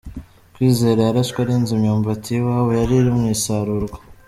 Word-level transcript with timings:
Kwizera 0.53 1.01
yarashwe 1.07 1.37
arinze 1.43 1.71
imyumbati 1.73 2.27
y’iwabo 2.31 2.69
yari 2.79 2.93
iri 2.99 3.11
mu 3.17 3.23
isarurwa. 3.35 3.97